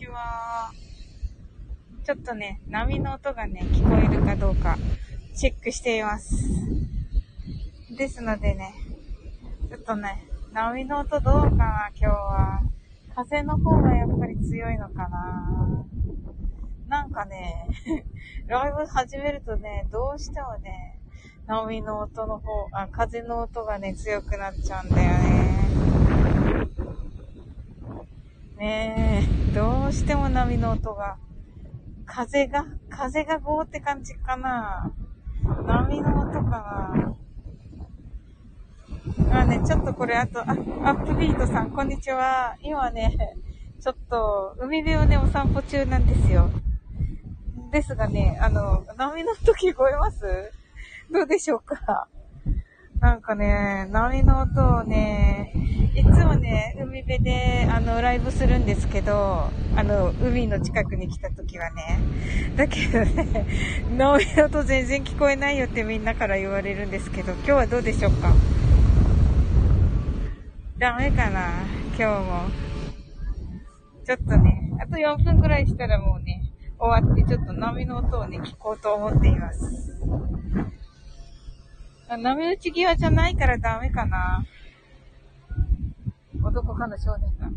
[0.00, 0.72] ちは。
[2.04, 4.78] ちょっとね、波の音がね、聞こえるかどうか、
[5.36, 6.34] チェックしています。
[7.96, 8.72] ですのでね、
[9.68, 12.62] ちょっとね、波の音どうかな、今日は。
[13.14, 15.84] 風の方がやっぱり強いのかな。
[16.88, 17.66] なんかね、
[18.48, 20.98] ライブ始めるとね、どうしてもね、
[21.46, 25.59] 波の音の方、あ、風の音がね、強くなっちゃうんだよね。
[28.60, 31.16] ねえ、どうしても波の音が。
[32.04, 34.92] 風が、風がゴーって感じかな。
[35.66, 37.16] 波の音か
[39.30, 39.40] な。
[39.40, 42.54] あね、ちょっとこれ、あと、あ、アップビートさん、こんにちは。
[42.60, 43.34] 今ね、
[43.80, 46.50] ちょっと、海辺をね、お散歩中なんですよ。
[47.72, 50.52] ですがね、あの、波の音聞こえます？
[51.10, 52.08] どうでしょうか？
[53.00, 55.54] なんかね、波の音をね、
[55.92, 61.98] いつもね、海辺で、あの、ライブするんですけど、あの、海の近くに来た時はね。
[62.56, 63.46] だけどね、
[63.96, 68.32] 波の音全然聞こえないよってみんなから言われるんですけど、今日はどうでしょうか？
[70.78, 71.64] ダメかな？
[71.88, 72.50] 今日も。
[74.06, 76.42] ちょっとね、あと4分くらいしたらもうね、
[76.78, 80.00] 終わってちょっと波の音をね、聞こうと思っています。
[82.08, 84.44] 波打ち際じゃないからダメかな？
[86.50, 87.48] 男かの少年が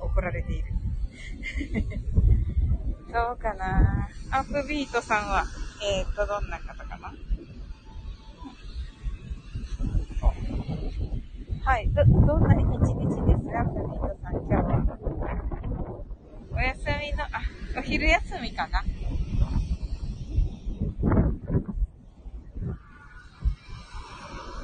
[0.00, 0.72] 怒られている。
[3.12, 4.08] どうかな。
[4.32, 5.44] アップビートさんは、
[5.80, 7.14] えー、っと、どんな方かな？
[11.64, 11.88] はい。
[11.92, 13.04] ど、どんな一日です
[13.56, 14.98] アップビートさん、今日は。
[16.50, 17.28] お休みの、あ、
[17.78, 18.82] お昼休みかな？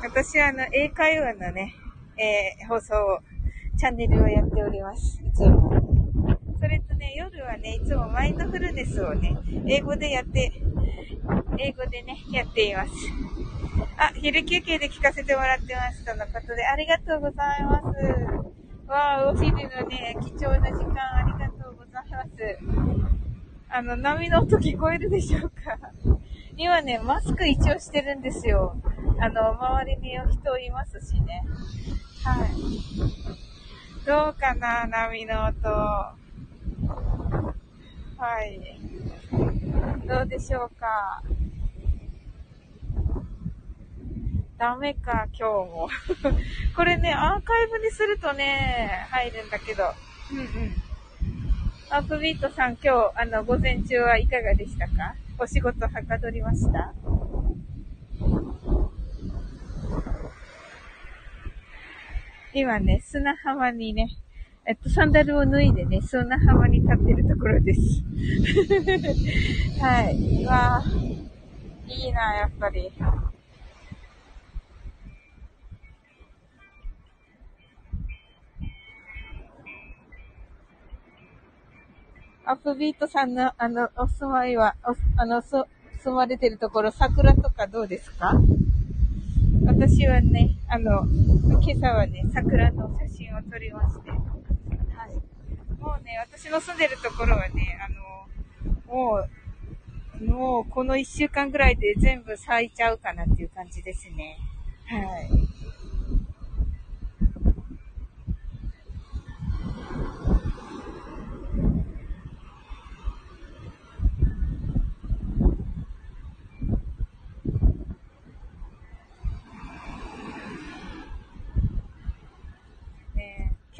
[0.02, 1.76] 私はあの、英会話のね、
[2.16, 3.20] えー、放送を、
[3.82, 5.20] チャンネルをやっております。
[5.26, 5.72] いつも。
[6.60, 10.52] それとね、夜はね、いつもマインドフルネスをね、英語でやって、
[11.58, 12.92] 英語でね、やっています。
[13.98, 16.04] あ、昼休憩で聞かせてもらってます。
[16.04, 18.88] とのことで、ありがとうございます。
[18.88, 22.30] わあ、お昼のね、貴重な時間ありがとうございます。
[23.68, 25.76] あの、波の音聞こえるでしょうか
[26.56, 28.76] 今ね、マスク一応してるんですよ。
[29.18, 31.44] あの、周りに人いますしね。
[32.22, 33.41] はい。
[34.06, 35.68] どうかな、波の音。
[35.68, 36.14] は
[38.44, 38.60] い。
[40.06, 41.22] どうでしょうか。
[44.58, 45.88] ダメか、今日も。
[46.76, 49.84] これね、アーカイブにするとね、入るんだけど。
[50.32, 50.46] うんうん。
[51.90, 55.14] アップビートさん、今日、あの、午前中はいかがでしたか？
[55.38, 56.92] お仕事はかどりました？
[62.54, 64.08] 今ね、砂浜にね、
[64.66, 67.80] えっと、サンダルを脱いでね、砂浜に立ってるところです。
[69.80, 70.44] はい。
[70.44, 70.82] わあ、
[71.88, 72.92] いいな、やっぱり。
[82.44, 85.66] アップビートさんの、あの、お住まいは、おあの、そ、
[86.02, 88.32] 住まれてるところ、桜とかどうですか？
[89.82, 91.04] 私はね、あの、
[91.60, 95.80] 今朝はね、桜の写真を撮りまして、はい。
[95.80, 97.88] もうね、私の住んでるところはね、あ
[98.92, 99.26] の、も
[100.20, 104.38] う、もうこの1週間ぐらいで全部咲いちゃうかなっていう感じですね。
[104.86, 105.51] はい。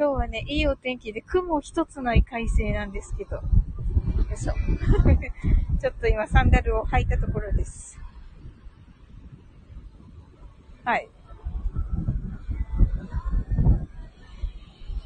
[0.03, 3.37] 今日はね、いいお天気で雲一つない快晴なんですけど。
[3.37, 3.43] よ
[4.35, 4.53] いしょ。
[5.81, 8.01] ちょっと今サンダルを履いたところです。
[10.83, 11.09] はい。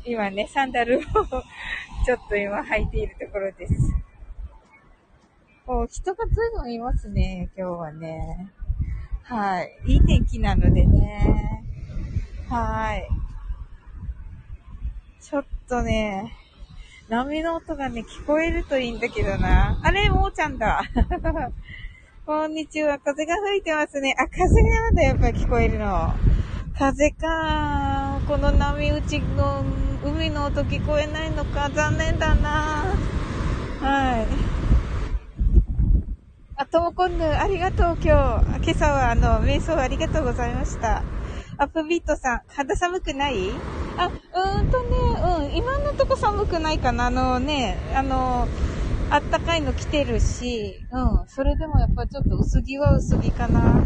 [0.06, 1.02] 今ね、サンダルを
[2.06, 3.74] ちょっと今履いているところです。
[5.66, 8.50] お人がずいぶんいますね、今日はね。
[9.24, 9.76] はい。
[9.84, 11.62] いい天気なのでね。
[12.48, 13.06] はい。
[15.20, 16.32] ちょっとね、
[17.08, 19.80] 波の音がね、聞こえるといいんだけどな。
[19.82, 20.82] あれ、もーちゃんだ。
[22.26, 22.98] こんにちは。
[22.98, 24.14] 風が吹いてますね。
[24.18, 26.12] あ、風なんだ、やっぱり聞こえるの。
[26.78, 28.20] 風か。
[28.28, 29.64] この波打ちの
[30.04, 31.70] 海の音聞こえないのか。
[31.70, 32.84] 残念だな。
[33.80, 34.26] はい。
[36.56, 38.64] あ、ともこんぬ、ありがとう、今日。
[38.64, 41.02] 今朝は、あの、瞑想ありがとうございました。
[41.58, 43.50] アップビートさん、肌寒くない？
[43.96, 48.46] あ、うーんとね、うん、今のとこ寒くないかなあのね、あの、
[49.10, 51.28] あったかいの着てるし、うん。
[51.28, 53.60] それでもやっぱちょっと薄着は薄着かな。
[53.60, 53.76] うん。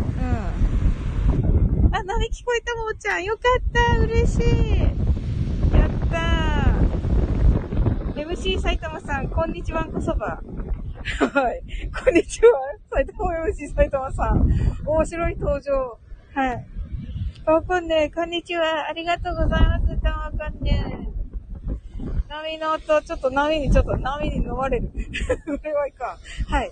[1.95, 3.25] あ、波聞こえたもーちゃん。
[3.25, 3.99] よかった。
[4.01, 4.81] 嬉しい。
[5.77, 6.21] やった。
[8.21, 10.41] MC 埼玉さん、こんにちはんこそば。
[11.35, 11.63] はい。
[12.05, 12.59] こんにちは。
[12.91, 14.49] 埼玉 MC 埼玉さん。
[14.87, 15.99] 面白い登場。
[16.35, 16.67] はい。
[17.45, 18.89] ともこんね、こんにちは。
[18.89, 19.87] ありがとうございます。
[19.87, 19.95] とも
[20.39, 21.10] こんね。
[22.31, 24.89] 波の音、ちょっと波に、ちょっと波に飲まれる。
[25.45, 26.19] それはいかん。
[26.47, 26.71] はい。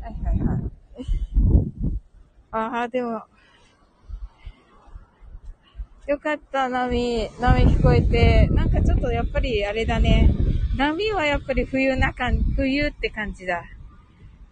[0.00, 0.62] はいはいはい。
[2.52, 3.24] ああ、でも、
[6.06, 8.46] よかった、波、波聞こえて。
[8.52, 10.30] なんかちょっとやっぱりあれだね。
[10.76, 13.64] 波はやっぱり冬な感、冬って感じだ。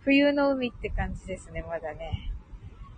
[0.01, 2.34] 冬の海って感じですね、まだね。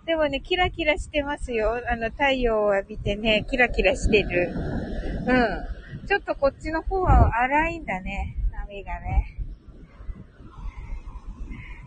[0.06, 1.82] でもね、キラキラしてますよ。
[1.90, 4.52] あの、太陽を浴びてね、キラキラしてる。
[4.54, 6.06] うん。
[6.06, 9.36] ちょっとこっちの方は荒いんだね、波がね。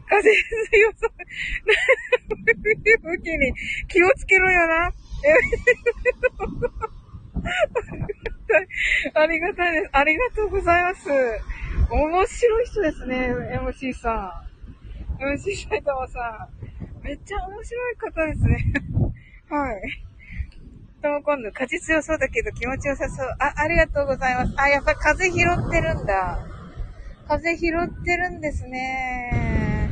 [0.10, 0.30] 風
[0.72, 1.12] 強そう。
[3.04, 3.54] 向きに
[3.88, 4.92] 気をつけろよな。
[9.22, 9.90] ありがたいです。
[9.94, 11.10] ありがとうございます。
[11.90, 14.44] 面白い人ですね、MC さ
[15.20, 15.24] ん。
[15.24, 16.70] MC 埼玉さん。
[17.04, 18.74] めっちゃ面白い方ですね。
[19.50, 19.82] はい。
[21.02, 23.28] とも今度、風強そうだけど気持ちよさそう。
[23.40, 24.54] あ、ありがとうございます。
[24.58, 26.40] あ、やっぱ風拾ってるんだ。
[27.28, 29.90] 風拾ってるんですね。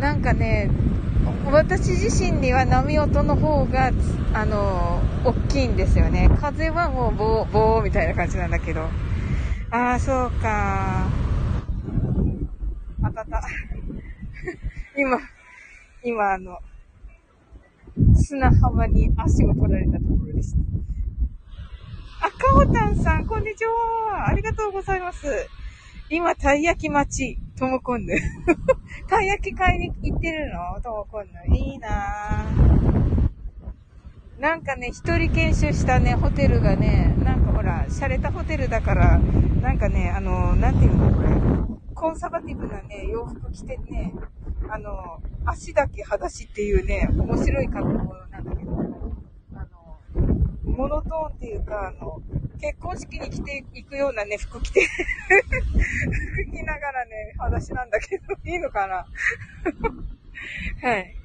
[0.00, 0.70] なんかね、
[1.44, 3.92] 私自身には波音の方が、
[4.34, 6.28] あの、大きいんですよね。
[6.40, 8.82] 風はもう棒、棒みたいな感じなんだけど。
[9.70, 11.06] ああ、そうか。
[13.02, 13.42] あたた。
[14.96, 15.18] 今、
[16.04, 16.58] 今あの、
[18.14, 20.58] 砂浜に足を取られたところでした。
[22.26, 24.28] あ、かおたんさん、こんにちは。
[24.28, 25.26] ありがとうございます。
[26.08, 28.14] 今、たい焼き待ち、ともこんぬ。
[29.08, 30.80] たい焼き買いに行ってるの？
[30.80, 31.56] ともこんぬ。
[31.56, 32.68] いいなぁ。
[34.40, 41.77] なんかね、一人研修したね、ホテルがね、なんかほら、洒落たホテルだから、なんかね、あの、なんていうのこれ。
[41.98, 44.14] コンサバティブなね、洋服着てね、
[44.70, 48.70] あの、足だけ裸足っていうね、面白い格好なんだけど、
[49.52, 49.98] あの、
[50.62, 52.22] モノトーンっていうか、あの、
[52.60, 59.04] 結婚式に着ていくようなね、服着て服 着ながらね、裸足なんだけど、いいのかな？
[60.88, 61.16] はい。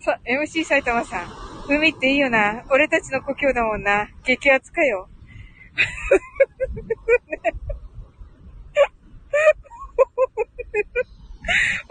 [0.00, 1.28] さ、MC 埼玉さん。
[1.68, 2.64] 海っていいよな。
[2.68, 4.08] 俺たちの故郷だもんな。
[4.24, 5.08] 激アツかよ。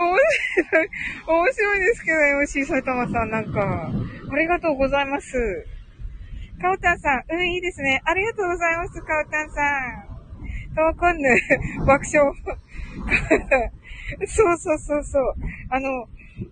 [0.05, 3.91] 面白い、ですけど、MC 埼玉さんなんか。
[4.31, 5.65] ありがとうございます。
[6.61, 8.01] かおたんさん、うん、いいですね。
[8.05, 9.61] ありがとうございます、かおたんさ
[10.09, 10.13] ん。
[10.75, 11.29] ともこんぬ、
[11.85, 12.33] 爆笑。
[14.27, 15.35] そうそうそうそう。
[15.69, 16.07] あの、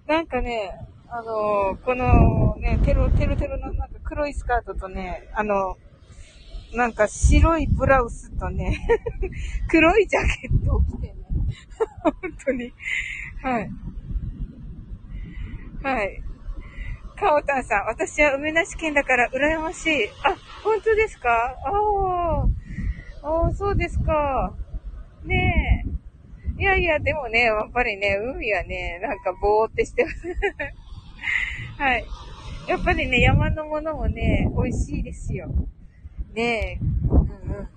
[0.08, 0.72] なんかね、
[1.10, 5.78] あの、このね、テロ、テロテロのなんか黒いスカートとね、あの、
[6.74, 8.78] なんか白いブラウスとね、
[9.70, 11.16] 黒いジャケットを着てね、
[12.04, 12.14] 本
[12.46, 12.74] 当に、
[13.42, 13.70] はい。
[15.84, 16.24] はい。
[17.18, 20.10] かおたんさん、私は梅なし県だから羨ましい。
[20.24, 21.30] あ、本当ですか？
[21.32, 22.48] あ
[23.24, 24.54] あ、あそうですか。
[25.24, 25.86] ね
[26.58, 26.62] え。
[26.62, 30.28] いやいや、でもね、やっぱりね、海はね、なんかぼーってしてます。
[31.78, 32.06] はい。
[32.68, 35.48] やっぱりね、山のものもね、美味しいですよ。
[36.34, 36.80] ねえ。
[36.82, 37.20] うん
[37.60, 37.70] うん。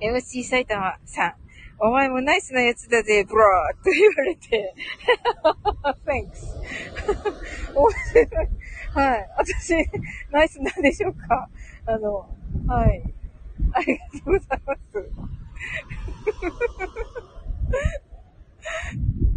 [0.00, 1.45] MC 埼玉さん。
[1.78, 4.74] お前もナイスなやつだぜ、ブローと言われて。
[6.06, 6.56] Thanks.
[7.74, 8.48] 面白い。
[8.94, 9.28] はい。
[9.36, 9.74] 私、
[10.30, 11.48] ナイスなんでしょうか？
[11.86, 12.28] あの、
[12.66, 13.02] はい。
[13.74, 14.80] ありがとうございます。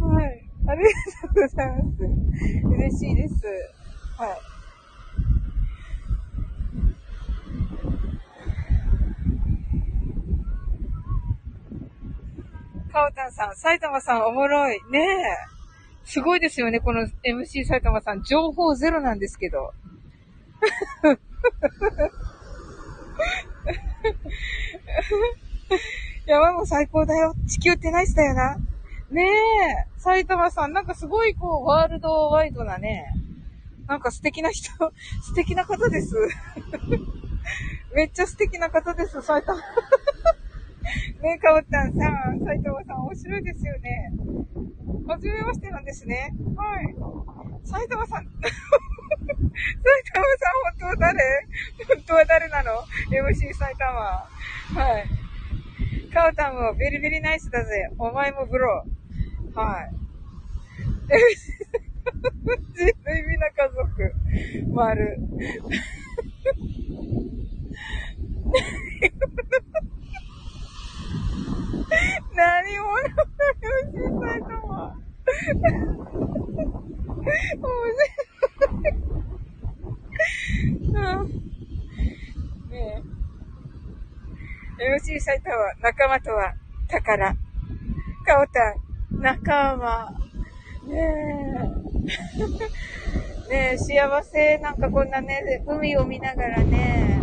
[0.00, 0.50] はい。
[0.66, 0.88] ありが
[1.34, 2.04] とうございます。
[2.64, 3.34] 嬉しいです。
[4.16, 4.40] はい。
[12.90, 14.78] かおたんさん、埼玉さんおもろい。
[14.90, 15.04] ねえ。
[16.04, 18.22] すごいですよね、この MC 埼玉さん。
[18.22, 19.72] 情報ゼロなんですけど。
[26.26, 27.34] 山も最高だよ。
[27.46, 28.56] 地球ってナイスだよな。
[29.10, 29.28] ねえ、
[29.98, 33.12] 埼玉さん、なんかすごいこう、ワールドワイドなね、
[33.88, 34.70] なんか素敵な人、
[35.22, 36.14] 素敵な方です。
[37.94, 39.60] めっちゃ素敵な方です、埼玉。
[41.22, 44.12] ねえ、かおたんさん、埼玉さん面白いですよね。
[45.06, 46.34] はじめましてなんですね。
[46.56, 46.94] はい。
[47.64, 48.30] 埼玉さん、 本
[50.78, 51.18] 当は誰？
[51.86, 52.70] 本当は誰なの
[53.10, 54.00] ?MC 埼玉。
[54.00, 55.06] はい。
[56.12, 57.90] カオタンもベリベリナイスだぜ。
[57.98, 59.58] お前もブロー。
[59.58, 59.92] はい。
[62.74, 64.12] 人類みな家族。
[64.72, 65.18] 丸。
[72.34, 74.70] 何もないよ、小さいとも。
[74.80, 74.96] 面
[77.72, 77.92] 白
[80.88, 81.30] い。
[82.70, 83.20] ねえ。
[85.80, 86.54] 仲間とは
[86.88, 87.34] 宝。
[88.26, 88.70] かおた
[89.18, 90.10] ん、仲間。
[90.86, 91.90] ねえ。
[93.50, 97.20] ねえ、幸せ、なんかこんなね、海を見ながらね、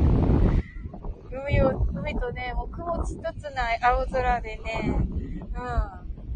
[1.31, 4.99] 海を、海とね、もう雲一つない青空でね、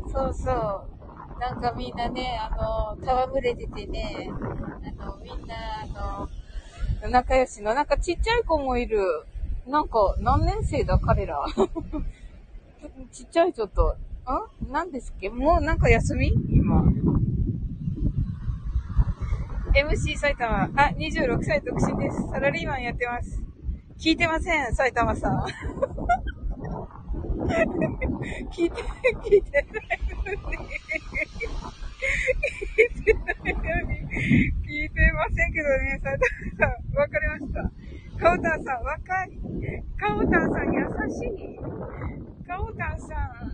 [0.05, 1.39] うん、そうそう。
[1.39, 2.91] なんかみんなね、あの、
[3.25, 5.87] 戯れててね、あの、みんな、あ
[7.03, 8.99] の、仲良しの、なんかちっちゃい子もいる。
[9.71, 11.45] なんか、何年生だ、彼ら？
[13.13, 13.95] ちっちゃいちょっと、
[14.67, 15.29] ん何ですっけ？
[15.29, 16.27] もうなんか休み？
[16.49, 16.83] 今。
[19.73, 22.27] MC 埼玉、あ、26歳独身です。
[22.29, 23.41] サラリーマンやってます。
[23.97, 25.45] 聞いてません、埼玉さん。
[28.51, 28.83] 聞いて、
[29.23, 29.65] 聞いてない
[30.25, 30.57] のに。
[32.67, 33.95] 聞いてないのに。
[34.67, 36.19] 聞いてませんけどね、埼
[36.59, 36.97] 玉さん。
[36.99, 37.71] わかりました。
[38.21, 39.31] カオタンさん、若い。
[39.99, 41.57] カオタンさん、優しい。
[42.47, 43.07] カオタンさ
[43.47, 43.51] ん、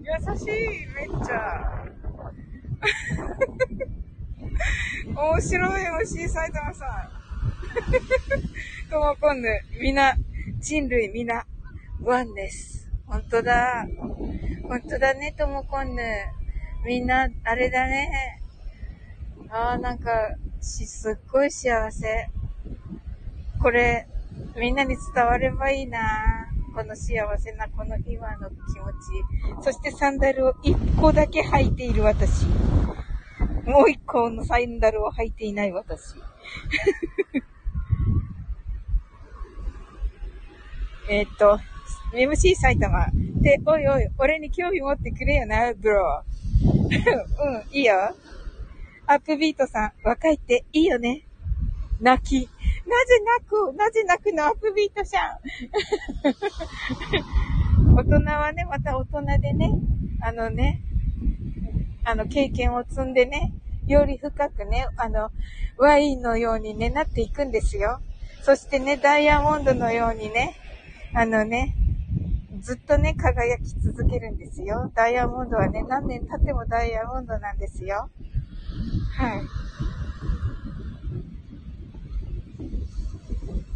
[0.00, 0.46] 優しい、
[0.96, 1.84] めっちゃ。
[5.14, 6.88] 面白い、MC 埼玉さん。
[8.90, 10.16] ともこんぬ、みな、
[10.58, 11.44] 人類みな、
[12.02, 12.90] ワンです。
[13.06, 13.86] ほんとだ。
[14.66, 16.02] ほんとだね、ともこんぬ。
[16.86, 18.40] みんな、あれだね。
[19.50, 21.50] ああ、なんか、し、すっごい。
[21.50, 22.30] 幸せ。
[23.60, 24.06] これ、
[24.56, 25.98] みんなに伝わればいいな
[26.78, 29.64] この幸せな、この今の気持ち。
[29.64, 32.46] そしてサンダルを一個だけ履いている私。
[33.66, 36.14] もう一個のサンダルを履いていない私。
[41.10, 41.58] えっと、
[42.12, 43.08] MC 埼玉。
[43.40, 46.28] で、おいおい、俺に興味持ってくれよな、ブロー。
[47.42, 48.14] うん、いいよ。
[49.06, 51.22] アップビートさん、若いっていいよね。
[52.00, 52.48] 泣き。
[52.88, 55.38] なぜ泣くなぜ泣くのアップビートさん。
[57.94, 59.70] 大人はね、また大人でね、
[60.20, 60.80] あのね、
[62.04, 63.52] あの、経験を積んでね、
[63.86, 65.30] より深くね、あの、
[65.76, 68.00] ワインのようにね、なっていくんですよ。
[68.42, 70.56] そしてね、ダイヤモンドのようにね、
[71.14, 71.74] あのね、
[72.60, 74.90] ずっとね、輝き続けるんですよ。
[74.94, 78.08] ダイヤモンドはね、何年経ってもダイヤモンドなんですよ。
[79.16, 79.42] はい。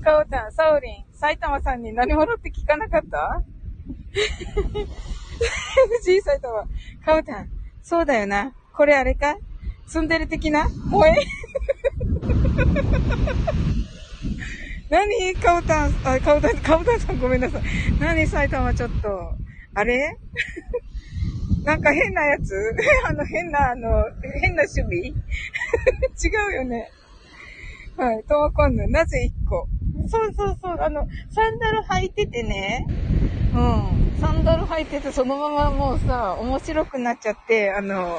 [0.03, 3.43] かおちゃん、サオリン、埼玉さんに何者って聞かなかった？
[6.03, 6.65] 藤井埼玉、
[7.05, 7.49] かおちゃん、
[7.83, 8.53] そうだよな。
[8.75, 9.37] これあれか？
[9.87, 10.67] ツンデレ的な？
[10.91, 11.15] 萌え？
[14.91, 15.35] 何？
[15.37, 17.63] かおたん、あ、かおたん、かおたんさんごめんなさい。
[18.01, 18.27] 何？
[18.27, 19.35] 埼玉ちょっと、
[19.75, 20.17] あれ？
[21.65, 22.53] なんか変なやつ？
[23.09, 24.05] あの変な、あの、
[24.41, 25.09] 変な趣味？
[25.09, 25.15] 違
[26.51, 26.91] うよね。
[27.97, 29.69] はい、ともこんぬ、なぜ1個？
[30.09, 32.87] そうそうそう、あの、サンダル履いててね、
[33.55, 38.19] うん、サンダル履いててそのままもうさ、面白くなっちゃって、あの、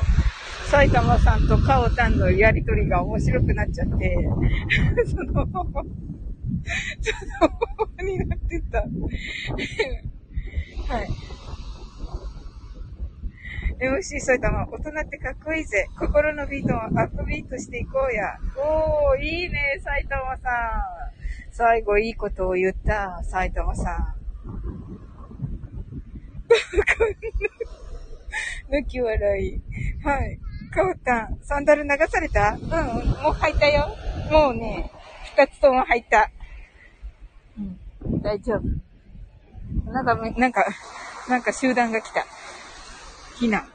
[0.70, 4.16] 埼玉さんとカオタンのやりとりが面白くなっちゃって、
[5.06, 5.88] そのまま、そのま
[7.98, 8.80] まになってた。
[8.80, 8.86] は
[11.04, 11.08] い。
[13.80, 15.88] MC 埼玉、大人ってかっこいいぜ。
[16.00, 18.38] 心のビートをアップビートしていこうや。
[18.58, 20.50] おー、いいね、埼玉さ
[21.10, 21.12] ん。
[21.53, 24.15] 最後いいことを言った、埼玉さん。
[28.74, 29.62] 抜き笑い。
[30.03, 30.39] はい。
[30.74, 32.53] かおたん、サンダル流された？
[32.53, 32.72] うん、も
[33.29, 33.95] う履いたよ。
[34.31, 34.91] もうね、
[35.36, 36.31] 二つとも履いた。
[37.60, 38.62] うん、大丈夫。
[39.91, 40.65] なんか、なんか、
[41.29, 42.25] なんか集団が来た。
[43.39, 43.62] 避難。
[43.62, 43.69] はい。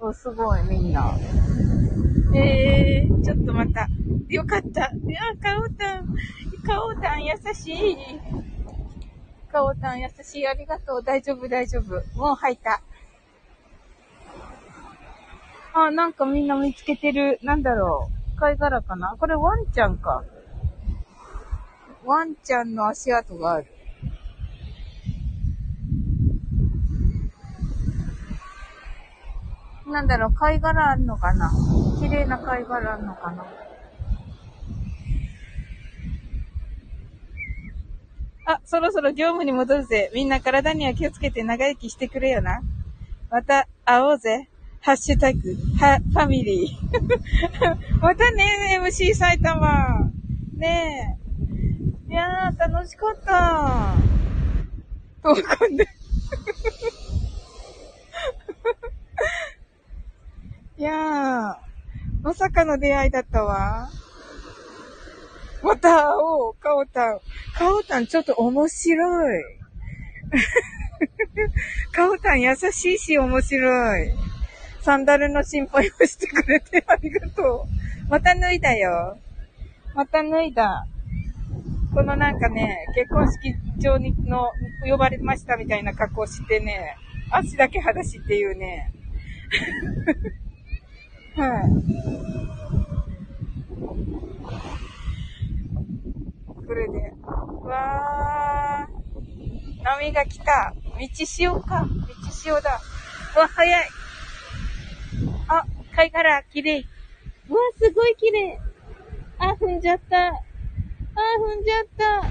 [0.00, 1.16] お、すごい、みんな。
[2.38, 3.88] えー、ちょっとまた。
[4.28, 4.80] よかった。
[5.08, 7.96] いや、かおたん、かおたん優しい。
[9.50, 10.46] かおたん優しい。
[10.46, 11.02] ありがとう。
[11.02, 11.94] 大丈夫、大丈夫。
[12.18, 12.82] もう吐いた。
[15.72, 17.38] あ、なんかみんな見つけてる。
[17.42, 18.38] なんだろう。
[18.38, 20.22] 貝殻かなこれワンちゃんか。
[22.04, 23.66] ワンちゃんの足跡がある。
[29.86, 31.50] なんだろう、貝殻あんのかな？
[32.00, 33.44] 綺麗な貝殻あんのかな？
[38.48, 40.10] あ、そろそろ業務に戻るぜ。
[40.14, 42.60] みんな体には気をつけて長生きしてくれよな。
[43.30, 44.48] また会おうぜ。
[44.80, 45.38] ハッシュタグ、
[45.80, 46.70] は、ファミリー。
[48.00, 50.10] またね、MC 埼玉。
[50.56, 51.16] ね
[52.08, 52.12] え。
[52.12, 53.94] いやー、楽しかった。
[55.24, 55.36] と、わ
[55.68, 55.88] んで。
[60.78, 61.56] いやー、
[62.22, 63.88] まさかの出会いだったわ。
[65.62, 67.20] また会おう、カオタン。
[67.54, 69.44] カオタンちょっと面白い。
[71.92, 74.12] カオタン優しいし面白い。
[74.82, 78.10] サンダルの心配をしてくれてありがとう。
[78.10, 79.18] また脱いだよ。
[79.94, 80.86] また脱いだ。
[81.94, 84.52] このなんかね、結婚式場にの、
[84.86, 86.96] 呼ばれましたみたいな格好してね、
[87.30, 88.92] 足だけ裸足っていうね。
[91.36, 91.68] はい。
[96.66, 97.12] これで。
[97.62, 99.82] わー。
[99.84, 100.72] 波が来た。
[100.98, 101.86] 道潮か。
[102.24, 102.80] 道潮だ。
[103.36, 103.88] わ、早い。
[105.48, 106.86] あ、貝殻、綺麗。
[107.50, 108.58] うわ、すごい綺麗。
[109.38, 110.28] あ、踏んじゃった。
[110.28, 110.32] あ、
[111.38, 112.26] 踏んじゃった。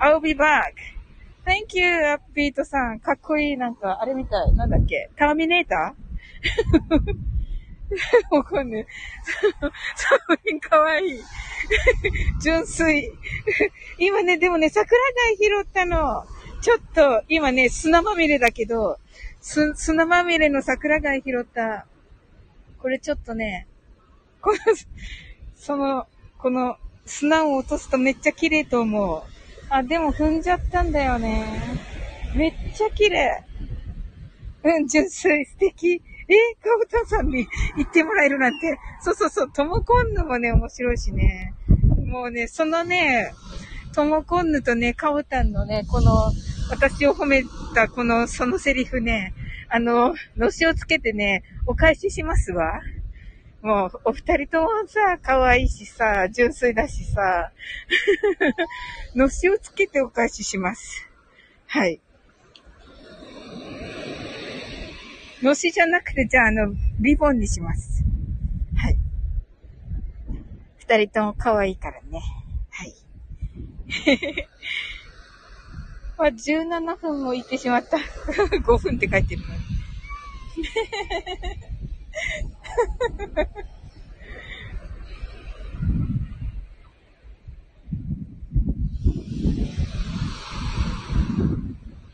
[0.00, 0.89] I'll be back.
[1.50, 3.00] Thank you, アッピートさん。
[3.00, 3.56] かっこいい。
[3.56, 4.54] なんか、あれみたい。
[4.54, 5.10] なんだっけ？
[5.16, 8.86] ターミネーターわかんねえ。
[9.96, 11.20] サブリンかわいい。
[12.40, 13.10] 純粋。
[13.98, 16.24] 今ね、でもね、桜貝拾ったの。
[16.62, 18.98] ちょっと、今ね、砂まみれだけど、
[19.40, 21.84] す、砂まみれの桜貝拾った。
[22.78, 23.66] これちょっとね、
[24.40, 24.58] この、
[25.56, 26.06] その、
[26.38, 26.76] この
[27.06, 29.22] 砂を落とすとめっちゃ綺麗と思う。
[29.70, 31.46] あ、でも踏んじゃったんだよね。
[32.34, 33.44] めっちゃ綺麗。
[34.64, 36.02] うん、純粋、素敵。
[36.28, 38.78] えー、かおたさんに言ってもらえるなんて。
[39.00, 41.54] そうそうそう、ともこんぬもね、面白いしね。
[42.04, 43.32] もうね、そのね、
[43.94, 46.32] ともこんぬとね、かおたんのね、この、
[46.70, 49.34] 私を褒めた、この、そのセリフね、
[49.68, 52.80] あの、のしをつけてね、お返ししますわ。
[53.62, 57.52] もう、お二人ともさ、可愛いしさ、純粋だしさ、
[59.14, 61.06] のしをつけてお返しします。
[61.66, 62.00] はい。
[65.42, 68.02] のしじゃなくて、じゃあ、あの、リボンにします。
[68.76, 68.98] はい。
[70.78, 72.22] 二人とも可愛いからね。
[72.70, 72.94] はい。
[76.16, 77.98] あ、17分も行ってしまった。
[78.56, 79.60] 5分って書いてるのに。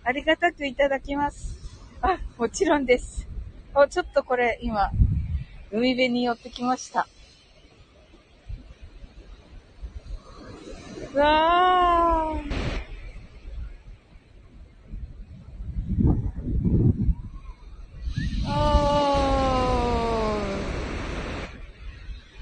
[0.04, 1.56] ありがたくいただきます。
[2.00, 3.26] あ、もちろんです。
[3.74, 4.90] お、ちょっとこれ、今、
[5.72, 7.08] 海辺に寄ってきました。
[11.12, 12.76] うわー。
[18.48, 18.85] あ、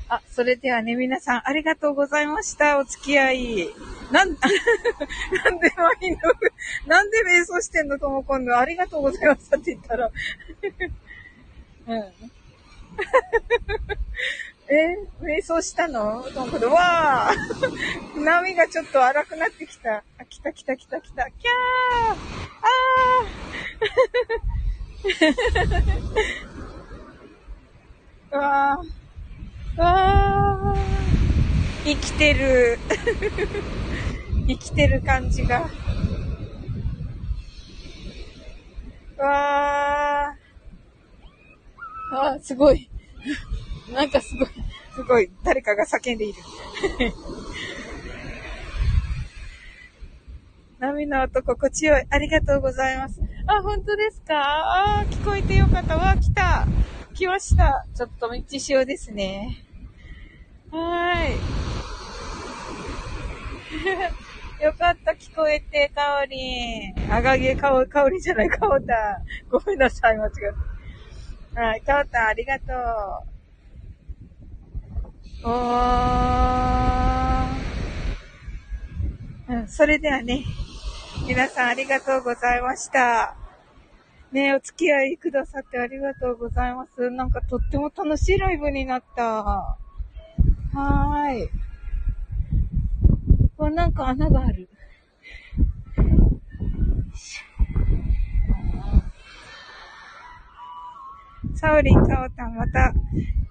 [0.09, 2.79] あそれではね、皆さんありがとうございました。
[2.79, 3.69] お付き合い。
[4.13, 6.31] なん、 なんでマインド、
[6.87, 10.11] なんで瞑想してんのとも今度ありがとうございましたって言ったら
[11.89, 12.05] うん。
[14.69, 16.23] え瞑想したの？
[16.35, 20.05] とも今度、わー波がちょっと荒くなってきた。
[20.19, 21.31] あ、来た来た来た来た。
[21.31, 22.17] キャー
[22.63, 29.04] あーうわー。
[29.77, 31.85] わー。
[31.85, 32.79] 生きてる。
[34.49, 35.61] 生きてる感じが。
[39.19, 42.15] わー。
[42.17, 42.89] あー、すごい。
[43.93, 44.49] なんかすごい、
[44.95, 46.39] すごい、誰かが叫んでいる。
[50.79, 52.03] 波の音心地よい。
[52.11, 53.21] ありがとうございます。
[53.47, 54.37] あ、本当ですか？
[54.37, 55.97] ああ、聞こえてよかった。
[55.97, 56.67] わ、来た。
[57.15, 57.87] 来ました。
[57.95, 59.65] ちょっと道潮ですね。
[60.71, 61.31] はー
[64.61, 64.65] い。
[64.65, 67.13] よかった、聞こえて、かおりん。
[67.13, 69.23] あがげかお、かおりじゃない、かおた。
[69.49, 71.61] ごめんなさい、間違えた。
[71.61, 72.77] はい、かおた、ありがとう。
[75.45, 76.35] おー。
[79.47, 80.45] うん、それではね、
[81.29, 83.44] 皆さんありがとうございました。
[84.35, 87.09] ねお付き合いくださってありがとうございます。
[87.11, 89.43] なんかとっても楽しいライブになった。
[89.43, 91.49] はーい。
[93.57, 94.69] わ、なんか穴がある。
[101.55, 102.93] サオリン、サオタン、また、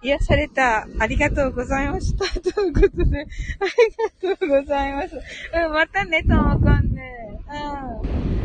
[0.04, 0.86] 癒された。
[1.00, 2.26] ありがとうございました。
[2.52, 3.24] ということで、あ
[4.26, 5.16] りがとうございます。
[5.16, 7.40] うん、またね、ともこんね。
[7.48, 8.43] うん。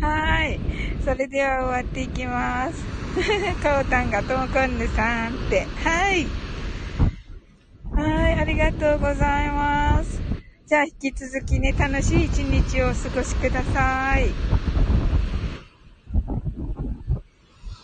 [0.00, 0.62] はい。
[0.98, 2.90] それでは終わっていきます。
[3.60, 5.70] かおたんがともこんぬさんって。
[5.74, 6.34] はい。
[7.90, 10.24] はい、ありがとうございます。
[10.66, 14.38] じゃあ引き続きね、楽しい一日をお過ごしください。